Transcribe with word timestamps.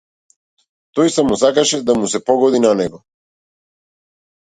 Тој 0.99 1.11
само 1.17 1.37
сакаше 1.43 1.81
да 1.91 1.99
му 2.01 2.11
се 2.17 2.25
погоди 2.33 2.65
на 2.67 2.75
него. 2.83 3.05